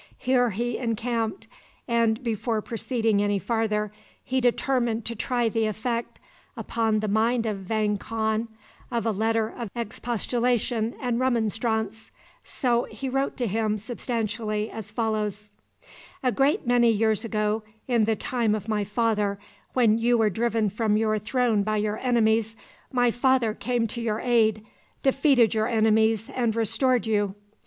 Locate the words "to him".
13.37-13.77